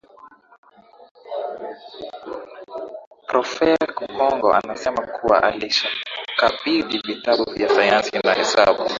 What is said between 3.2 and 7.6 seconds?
Profeaq Muhongo anasema kuwa alishakabidhi vitabu